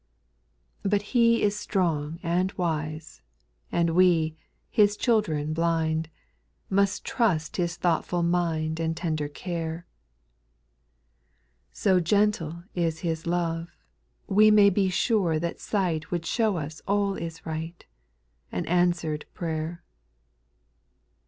[0.83, 0.89] 8.
[0.89, 3.21] But He is strong and wise,
[3.71, 4.35] And we,
[4.71, 6.09] His children blind,
[6.71, 9.85] Must trust His thoughtful nund And tender care.
[11.71, 13.77] So gentle is His love.
[14.25, 17.85] We may be sure that sight Would show us all is right,
[18.51, 19.83] And answered prayer.